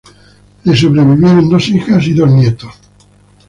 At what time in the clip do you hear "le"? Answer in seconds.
0.65-0.73